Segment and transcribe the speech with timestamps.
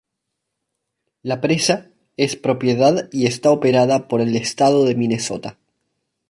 [1.21, 5.59] La presa es propiedad y está operada por el estado de Minnesota.